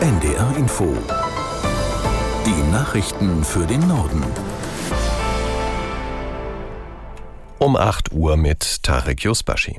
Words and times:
NDR 0.00 0.56
Info. 0.56 0.96
Die 2.46 2.72
Nachrichten 2.72 3.44
für 3.44 3.66
den 3.66 3.86
Norden. 3.86 4.24
Um 7.58 7.76
8 7.76 8.10
Uhr 8.10 8.38
mit 8.38 8.82
Tarek 8.82 9.22
Yusbashi. 9.24 9.76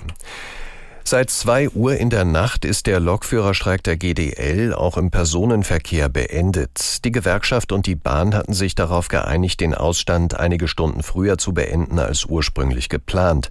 Seit 1.04 1.32
2 1.32 1.70
Uhr 1.70 1.98
in 1.98 2.12
der 2.12 2.24
Nacht 2.24 2.66
ist 2.66 2.86
der 2.86 3.00
Lokführerstreik 3.00 3.84
der 3.84 3.98
GDL 3.98 4.76
auch 4.76 4.96
im 4.96 5.10
Personenverkehr 5.10 6.08
beendet. 6.08 7.04
Die 7.04 7.12
Gewerkschaft 7.12 7.72
und 7.72 7.88
die 7.88 7.96
Bahn 7.96 8.36
hatten 8.36 8.54
sich 8.54 8.76
darauf 8.76 9.08
geeinigt, 9.08 9.60
den 9.60 9.74
Ausstand 9.74 10.40
einige 10.40 10.68
Stunden 10.68 11.02
früher 11.02 11.40
zu 11.40 11.56
beenden 11.56 11.98
als 11.98 12.26
ursprünglich 12.26 12.90
geplant. 12.90 13.50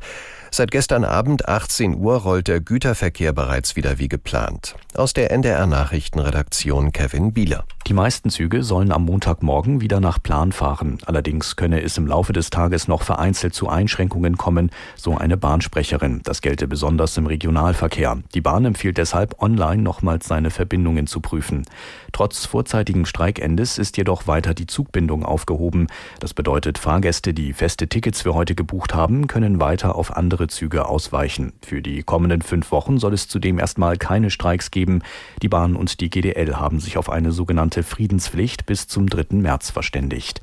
Seit 0.53 0.73
gestern 0.73 1.05
Abend 1.05 1.48
18 1.48 1.96
Uhr 1.96 2.16
rollt 2.16 2.48
der 2.48 2.61
Güterverkehr 2.61 3.33
bereits 3.33 3.77
wieder 3.77 3.98
wie 3.98 4.09
geplant. 4.09 4.75
Aus 4.95 5.12
der 5.12 5.30
NDR 5.30 5.66
Nachrichtenredaktion 5.66 6.93
Kevin 6.93 7.33
Bieler. 7.33 7.65
Die 7.91 7.95
meisten 7.95 8.30
Züge 8.30 8.62
sollen 8.62 8.93
am 8.93 9.05
Montagmorgen 9.05 9.80
wieder 9.80 9.99
nach 9.99 10.23
Plan 10.23 10.53
fahren. 10.53 10.99
Allerdings 11.07 11.57
könne 11.57 11.83
es 11.83 11.99
im 11.99 12.07
Laufe 12.07 12.33
des 12.33 12.49
Tages 12.49 12.87
noch 12.87 13.03
vereinzelt 13.03 13.53
zu 13.53 13.69
Einschränkungen 13.69 14.37
kommen, 14.37 14.71
so 14.95 15.16
eine 15.16 15.37
Bahnsprecherin. 15.37 16.21
Das 16.23 16.41
gelte 16.41 16.69
besonders 16.69 17.16
im 17.16 17.27
Regionalverkehr. 17.27 18.19
Die 18.33 18.41
Bahn 18.41 18.65
empfiehlt 18.65 18.97
deshalb 18.97 19.43
online 19.43 19.83
nochmals 19.83 20.29
seine 20.29 20.51
Verbindungen 20.51 21.09
zu 21.09 21.21
prüfen. 21.21 21.65
Trotz 22.13 22.47
vorzeitigen 22.47 23.07
Streikendes 23.07 23.77
ist 23.77 23.97
jedoch 23.97 24.29
weiter 24.29 24.55
die 24.55 24.69
Zugbindung 24.69 25.25
aufgehoben. 25.25 25.88
Das 26.21 26.33
bedeutet, 26.33 26.79
Fahrgäste, 26.79 27.35
die 27.35 27.52
feste 27.52 27.88
Tickets 27.88 28.23
für 28.23 28.35
heute 28.35 28.55
gebucht 28.55 28.95
haben, 28.95 29.27
können 29.27 29.61
weiter 29.61 29.97
auf 29.97 30.16
andere 30.16 30.47
Züge 30.47 30.87
ausweichen. 30.87 31.55
Für 31.63 31.83
die 31.83 32.05
kommenden 32.05 32.43
fünf 32.43 32.71
Wochen 32.71 32.99
soll 32.99 33.15
es 33.15 33.27
zudem 33.27 33.59
erstmal 33.59 33.97
keine 33.97 34.30
Streiks 34.30 34.71
geben. 34.71 35.02
Die 35.43 35.49
Bahn 35.49 35.75
und 35.75 36.01
die 36.01 36.09
GDL 36.09 36.55
haben 36.55 36.79
sich 36.79 36.97
auf 36.97 37.11
eine 37.11 37.33
sogenannte 37.33 37.80
Friedenspflicht 37.83 38.66
bis 38.66 38.87
zum 38.87 39.09
3. 39.09 39.37
März 39.37 39.71
verständigt. 39.71 40.43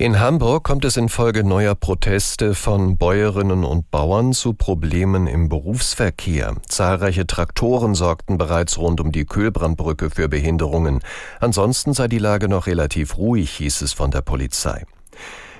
In 0.00 0.20
Hamburg 0.20 0.62
kommt 0.62 0.84
es 0.84 0.96
infolge 0.96 1.42
neuer 1.42 1.74
Proteste 1.74 2.54
von 2.54 2.96
Bäuerinnen 2.98 3.64
und 3.64 3.90
Bauern 3.90 4.32
zu 4.32 4.54
Problemen 4.54 5.26
im 5.26 5.48
Berufsverkehr. 5.48 6.54
Zahlreiche 6.68 7.26
Traktoren 7.26 7.96
sorgten 7.96 8.38
bereits 8.38 8.78
rund 8.78 9.00
um 9.00 9.10
die 9.10 9.24
Kühlbrandbrücke 9.24 10.10
für 10.10 10.28
Behinderungen. 10.28 11.00
Ansonsten 11.40 11.94
sei 11.94 12.06
die 12.06 12.18
Lage 12.18 12.48
noch 12.48 12.68
relativ 12.68 13.18
ruhig, 13.18 13.50
hieß 13.50 13.82
es 13.82 13.92
von 13.92 14.12
der 14.12 14.22
Polizei. 14.22 14.84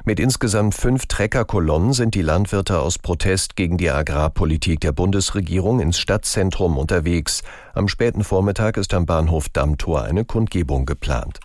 Mit 0.08 0.20
insgesamt 0.20 0.74
fünf 0.74 1.04
Treckerkolonnen 1.04 1.92
sind 1.92 2.14
die 2.14 2.22
Landwirte 2.22 2.80
aus 2.80 2.98
Protest 2.98 3.56
gegen 3.56 3.76
die 3.76 3.90
Agrarpolitik 3.90 4.80
der 4.80 4.92
Bundesregierung 4.92 5.80
ins 5.80 5.98
Stadtzentrum 5.98 6.78
unterwegs. 6.78 7.42
Am 7.74 7.88
späten 7.88 8.24
Vormittag 8.24 8.78
ist 8.78 8.94
am 8.94 9.04
Bahnhof 9.04 9.50
Dammtor 9.50 10.04
eine 10.04 10.24
Kundgebung 10.24 10.86
geplant. 10.86 11.40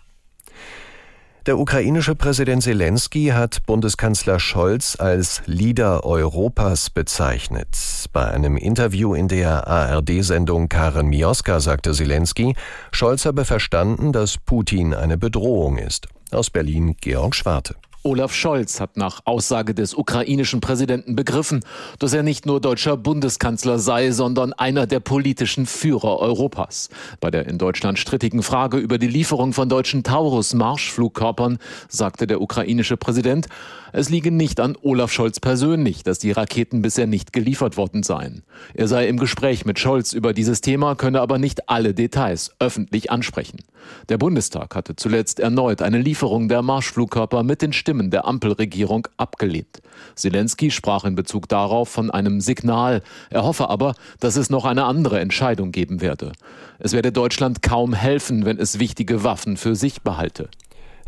Der 1.45 1.59
ukrainische 1.59 2.15
Präsident 2.15 2.63
Zelensky 2.63 3.33
hat 3.33 3.65
Bundeskanzler 3.65 4.39
Scholz 4.39 4.95
als 4.97 5.41
Leader 5.45 6.05
Europas 6.05 6.89
bezeichnet. 6.89 7.67
Bei 8.13 8.31
einem 8.31 8.55
Interview 8.55 9.13
in 9.13 9.27
der 9.27 9.67
ARD-Sendung 9.67 10.69
Karen 10.69 11.07
Mioska 11.07 11.59
sagte 11.59 11.91
Zelensky, 11.91 12.55
Scholz 12.93 13.25
habe 13.25 13.43
verstanden, 13.43 14.13
dass 14.13 14.37
Putin 14.37 14.93
eine 14.93 15.17
Bedrohung 15.17 15.77
ist. 15.77 16.07
Aus 16.31 16.49
Berlin 16.49 16.95
Georg 17.01 17.35
Schwarte. 17.35 17.75
Olaf 18.05 18.33
Scholz 18.33 18.81
hat 18.81 18.97
nach 18.97 19.21
Aussage 19.23 19.73
des 19.73 19.93
ukrainischen 19.93 20.59
Präsidenten 20.59 21.15
begriffen, 21.15 21.61
dass 21.99 22.11
er 22.11 22.21
nicht 22.21 22.45
nur 22.45 22.59
deutscher 22.59 22.97
Bundeskanzler 22.97 23.79
sei, 23.79 24.11
sondern 24.11 24.51
einer 24.51 24.87
der 24.87 24.99
politischen 24.99 25.65
Führer 25.65 26.19
Europas. 26.19 26.89
Bei 27.21 27.31
der 27.31 27.47
in 27.47 27.57
Deutschland 27.57 27.97
strittigen 27.97 28.43
Frage 28.43 28.77
über 28.77 28.97
die 28.97 29.07
Lieferung 29.07 29.53
von 29.53 29.69
deutschen 29.69 30.03
Taurus-Marschflugkörpern 30.03 31.59
sagte 31.87 32.27
der 32.27 32.41
ukrainische 32.41 32.97
Präsident, 32.97 33.47
es 33.93 34.09
liege 34.09 34.31
nicht 34.31 34.59
an 34.59 34.75
Olaf 34.81 35.11
Scholz 35.11 35.39
persönlich, 35.39 36.03
dass 36.03 36.19
die 36.19 36.31
Raketen 36.31 36.81
bisher 36.81 37.05
nicht 37.07 37.31
geliefert 37.31 37.77
worden 37.77 38.01
seien. 38.01 38.43
Er 38.73 38.87
sei 38.87 39.07
im 39.07 39.17
Gespräch 39.17 39.65
mit 39.65 39.77
Scholz 39.79 40.13
über 40.13 40.33
dieses 40.33 40.61
Thema, 40.61 40.95
könne 40.95 41.21
aber 41.21 41.37
nicht 41.37 41.69
alle 41.69 41.93
Details 41.93 42.55
öffentlich 42.59 43.11
ansprechen. 43.11 43.59
Der 44.09 44.17
Bundestag 44.17 44.75
hatte 44.75 44.95
zuletzt 44.95 45.39
erneut 45.39 45.83
eine 45.83 45.99
Lieferung 45.99 46.47
der 46.47 46.63
Marschflugkörper 46.63 47.43
mit 47.43 47.61
den 47.61 47.71
Stimmen 47.71 47.92
der 48.09 48.25
Ampelregierung 48.25 49.07
abgelehnt. 49.17 49.81
Zelensky 50.15 50.71
sprach 50.71 51.03
in 51.05 51.15
Bezug 51.15 51.47
darauf 51.47 51.89
von 51.89 52.11
einem 52.11 52.41
Signal. 52.41 53.01
Er 53.29 53.43
hoffe 53.43 53.69
aber, 53.69 53.95
dass 54.19 54.35
es 54.35 54.49
noch 54.49 54.65
eine 54.65 54.85
andere 54.85 55.19
Entscheidung 55.19 55.71
geben 55.71 56.01
werde. 56.01 56.31
Es 56.79 56.93
werde 56.93 57.11
Deutschland 57.11 57.61
kaum 57.61 57.93
helfen, 57.93 58.45
wenn 58.45 58.57
es 58.57 58.79
wichtige 58.79 59.23
Waffen 59.23 59.57
für 59.57 59.75
sich 59.75 60.01
behalte. 60.01 60.49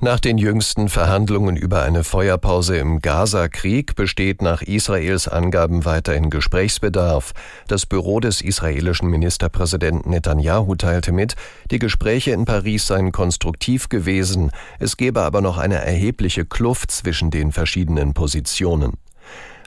Nach 0.01 0.19
den 0.19 0.38
jüngsten 0.38 0.89
Verhandlungen 0.89 1.56
über 1.56 1.83
eine 1.83 2.03
Feuerpause 2.03 2.75
im 2.75 3.00
Gaza-Krieg 3.00 3.95
besteht 3.95 4.41
nach 4.41 4.61
Israels 4.61 5.29
Angaben 5.29 5.85
weiterhin 5.85 6.29
Gesprächsbedarf. 6.29 7.31
Das 7.69 7.85
Büro 7.85 8.19
des 8.19 8.41
israelischen 8.41 9.09
Ministerpräsidenten 9.09 10.09
Netanyahu 10.09 10.75
teilte 10.75 11.13
mit, 11.13 11.35
die 11.72 11.79
Gespräche 11.79 12.31
in 12.31 12.44
Paris 12.44 12.88
seien 12.88 13.13
konstruktiv 13.13 13.88
gewesen, 13.88 14.51
es 14.79 14.97
gebe 14.97 15.22
aber 15.22 15.39
noch 15.39 15.57
eine 15.57 15.75
erhebliche 15.75 16.44
Kluft 16.44 16.91
zwischen 16.91 17.31
den 17.31 17.53
verschiedenen 17.53 18.13
Positionen. 18.13 18.97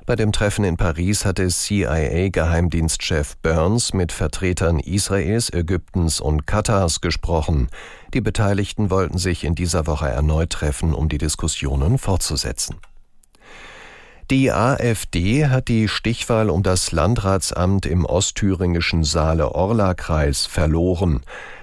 Bei 0.08 0.16
dem 0.16 0.32
Treffen 0.32 0.64
in 0.64 0.78
Paris 0.78 1.26
hatte 1.26 1.46
CIA-Geheimdienstchef 1.48 3.36
Burns 3.42 3.92
mit 3.92 4.10
Vertretern 4.10 4.80
Israels, 4.80 5.52
Ägyptens 5.52 6.18
und 6.18 6.46
Katars 6.46 7.02
gesprochen. 7.02 7.68
Die 8.14 8.22
Beteiligten 8.22 8.88
wollten 8.88 9.18
sich 9.18 9.44
in 9.44 9.54
dieser 9.54 9.86
Woche 9.86 10.08
erneut 10.08 10.48
treffen, 10.48 10.94
um 10.94 11.10
die 11.10 11.18
Diskussionen 11.18 11.98
fortzusetzen. 11.98 12.76
Die 14.30 14.50
AfD 14.50 15.48
hat 15.48 15.68
die 15.68 15.88
Stichwahl 15.88 16.48
um 16.48 16.62
das 16.62 16.90
Landratsamt 16.90 17.84
im 17.84 18.06
ostthüringischen 18.06 19.04
Saale-Orla-Kreis 19.04 20.46
verloren. 20.46 21.20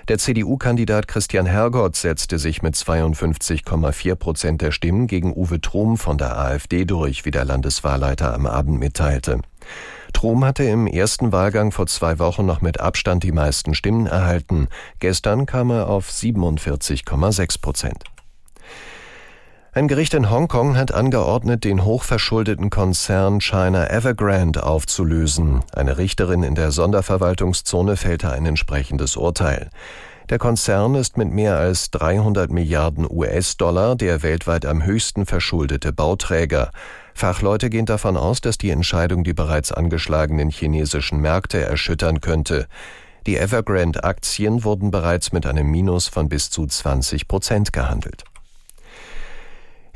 Der 0.08 0.20
CDU-Kandidat 0.20 1.08
Christian 1.08 1.48
Hergott 1.48 1.96
setzte 1.96 2.38
sich 2.38 2.62
mit 2.62 2.76
52,4 2.76 4.14
Prozent 4.14 4.62
der 4.62 4.72
Stimmen 4.72 5.08
gegen 5.08 5.36
Uwe 5.36 5.60
Trum 5.60 5.98
von 5.98 6.20
der 6.20 6.38
AfD 6.38 6.86
durch, 6.86 7.26
wie 7.26 7.32
der 7.32 7.44
Landeswahlleiter 7.44 8.32
am 8.36 8.46
Abend 8.46 8.80
mitteilte. 8.80 9.42
Trum 10.14 10.46
hatte 10.46 10.64
im 10.64 10.86
ersten 10.86 11.32
Wahlgang 11.32 11.72
vor 11.72 11.88
zwei 11.88 12.20
Wochen 12.20 12.46
noch 12.46 12.62
mit 12.62 12.80
Abstand 12.80 13.24
die 13.24 13.32
meisten 13.32 13.74
Stimmen 13.74 14.06
erhalten. 14.06 14.68
Gestern 15.00 15.48
kam 15.48 15.72
er 15.72 15.90
auf 15.90 16.12
47,6 16.12 17.60
Prozent. 17.60 18.04
Ein 19.78 19.90
Gericht 19.90 20.14
in 20.14 20.30
Hongkong 20.30 20.78
hat 20.78 20.94
angeordnet, 20.94 21.66
den 21.66 21.84
hochverschuldeten 21.84 22.70
Konzern 22.70 23.42
China 23.42 23.90
Evergrande 23.90 24.64
aufzulösen. 24.64 25.66
Eine 25.76 25.98
Richterin 25.98 26.44
in 26.44 26.56
der 26.56 26.72
Sonderverwaltungszone 26.72 27.98
fällte 27.98 28.32
ein 28.32 28.46
entsprechendes 28.46 29.18
Urteil. 29.18 29.70
Der 30.30 30.38
Konzern 30.38 30.96
ist 30.96 31.18
mit 31.18 31.30
mehr 31.30 31.58
als 31.58 31.92
300 31.92 32.52
Milliarden 32.52 33.06
US-Dollar 33.06 33.98
der 33.98 34.24
weltweit 34.24 34.66
am 34.66 34.86
höchsten 34.86 35.26
verschuldete 35.26 35.92
Bauträger. 35.92 36.72
Fachleute 37.14 37.70
gehen 37.70 37.86
davon 37.86 38.16
aus, 38.16 38.40
dass 38.40 38.58
die 38.58 38.70
Entscheidung 38.70 39.26
die 39.26 39.34
bereits 39.34 39.74
angeschlagenen 39.74 40.52
chinesischen 40.52 41.20
Märkte 41.20 41.62
erschüttern 41.62 42.22
könnte. 42.22 42.68
Die 43.28 43.36
Evergrande-Aktien 43.36 44.64
wurden 44.64 44.90
bereits 44.90 45.34
mit 45.34 45.46
einem 45.46 45.70
Minus 45.70 46.08
von 46.08 46.30
bis 46.30 46.50
zu 46.50 46.66
20 46.66 47.28
Prozent 47.28 47.74
gehandelt. 47.74 48.24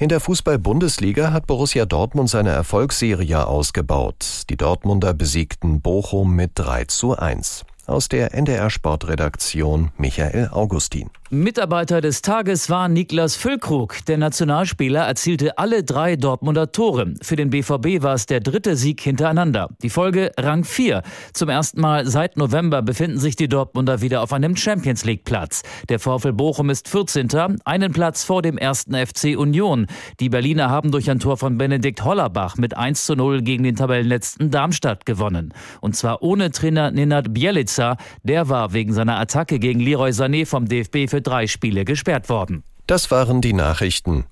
In 0.01 0.07
der 0.07 0.21
Fußball-Bundesliga 0.21 1.33
hat 1.33 1.45
Borussia 1.45 1.85
Dortmund 1.85 2.29
seine 2.29 2.51
Erfolgsserie 2.51 3.45
ausgebaut. 3.45 4.43
Die 4.49 4.55
Dortmunder 4.55 5.13
besiegten 5.13 5.81
Bochum 5.81 6.37
mit 6.37 6.51
3 6.55 6.85
zu 6.85 7.17
1. 7.17 7.65
Aus 7.89 8.07
der 8.07 8.35
NDR 8.35 8.69
Sportredaktion 8.69 9.89
Michael 9.97 10.49
Augustin. 10.51 11.09
Mitarbeiter 11.31 12.01
des 12.01 12.21
Tages 12.21 12.69
war 12.69 12.87
Niklas 12.87 13.35
Füllkrug. 13.35 14.05
Der 14.07 14.17
Nationalspieler 14.17 15.07
erzielte 15.07 15.57
alle 15.57 15.83
drei 15.83 16.15
Dortmunder 16.15 16.71
Tore. 16.71 17.13
Für 17.21 17.35
den 17.35 17.49
BVB 17.49 18.03
war 18.03 18.15
es 18.15 18.27
der 18.27 18.39
dritte 18.39 18.75
Sieg 18.75 19.01
hintereinander. 19.01 19.69
Die 19.81 19.89
Folge 19.89 20.31
Rang 20.37 20.63
4. 20.63 21.03
Zum 21.33 21.49
ersten 21.49 21.81
Mal 21.81 22.07
seit 22.07 22.37
November 22.37 22.81
befinden 22.83 23.19
sich 23.19 23.35
die 23.35 23.47
Dortmunder 23.47 24.01
wieder 24.01 24.21
auf 24.21 24.33
einem 24.33 24.55
Champions 24.55 25.05
League 25.05 25.23
Platz. 25.23 25.63
Der 25.87 25.99
VfL 25.99 26.33
Bochum 26.33 26.69
ist 26.69 26.89
14. 26.89 27.57
Einen 27.63 27.91
Platz 27.91 28.23
vor 28.23 28.41
dem 28.43 28.57
ersten 28.57 28.95
FC 28.95 29.35
Union. 29.37 29.87
Die 30.19 30.29
Berliner 30.29 30.69
haben 30.69 30.91
durch 30.91 31.09
ein 31.09 31.19
Tor 31.19 31.37
von 31.37 31.57
Benedikt 31.57 32.03
Hollerbach 32.03 32.57
mit 32.57 32.75
1 32.75 33.05
zu 33.05 33.15
0 33.15 33.41
gegen 33.41 33.63
den 33.63 33.75
Tabellenletzten 33.75 34.49
Darmstadt 34.49 35.05
gewonnen. 35.05 35.53
Und 35.79 35.95
zwar 35.95 36.21
ohne 36.21 36.51
Trainer 36.51 36.91
Nenad 36.91 37.33
Bielica. 37.33 37.78
Der 38.23 38.49
war 38.49 38.73
wegen 38.73 38.93
seiner 38.93 39.19
Attacke 39.19 39.59
gegen 39.59 39.79
Leroy 39.79 40.11
Sané 40.11 40.45
vom 40.45 40.67
DFB 40.67 41.09
für 41.09 41.21
drei 41.21 41.47
Spiele 41.47 41.85
gesperrt 41.85 42.29
worden. 42.29 42.63
Das 42.87 43.11
waren 43.11 43.41
die 43.41 43.53
Nachrichten. 43.53 44.25